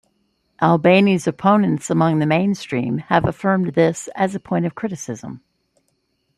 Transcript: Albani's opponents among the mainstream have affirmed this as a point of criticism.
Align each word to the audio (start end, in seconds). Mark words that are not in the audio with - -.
Albani's 0.59 1.27
opponents 1.27 1.91
among 1.91 2.17
the 2.17 2.25
mainstream 2.25 2.97
have 3.13 3.23
affirmed 3.23 3.75
this 3.75 4.09
as 4.15 4.33
a 4.33 4.39
point 4.39 4.65
of 4.65 4.73
criticism. 4.73 5.41